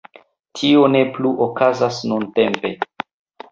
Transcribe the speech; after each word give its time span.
Tio 0.59 0.85
ne 0.93 1.01
plu 1.17 1.35
okazas 1.49 2.01
nuntempe. 2.13 2.75